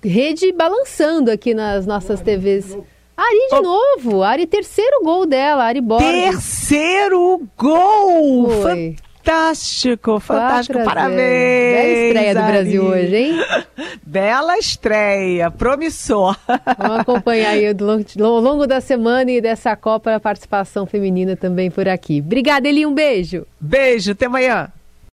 Rede 0.00 0.52
balançando 0.52 1.30
aqui 1.30 1.54
nas 1.54 1.86
nossas 1.86 2.20
TVs. 2.20 2.78
Ari 3.16 3.48
de 3.48 3.56
oh. 3.56 3.62
novo, 3.62 4.22
Ari, 4.22 4.46
terceiro 4.46 5.02
gol 5.04 5.24
dela, 5.24 5.64
Ari 5.64 5.80
Borges. 5.80 6.10
Terceiro 6.10 7.42
gol! 7.56 8.50
Foi. 8.62 8.96
Fantástico, 9.24 10.20
fantástico, 10.20 10.84
parabéns! 10.84 11.16
Bela 11.16 11.88
estreia 11.88 12.34
do 12.34 12.40
Ari. 12.40 12.52
Brasil 12.52 12.84
hoje, 12.84 13.16
hein? 13.16 13.34
Bela 14.04 14.58
estreia, 14.58 15.50
promissor. 15.50 16.36
Vamos 16.76 17.00
acompanhar 17.00 17.50
aí 17.52 17.66
ao 17.66 18.40
longo 18.40 18.66
da 18.66 18.82
semana 18.82 19.30
e 19.30 19.40
dessa 19.40 19.74
Copa 19.76 20.14
a 20.14 20.20
participação 20.20 20.84
feminina 20.84 21.36
também 21.36 21.70
por 21.70 21.88
aqui. 21.88 22.20
Obrigada, 22.20 22.68
Eli, 22.68 22.84
um 22.84 22.92
beijo. 22.92 23.46
Beijo, 23.58 24.12
até 24.12 24.26
amanhã. 24.26 24.70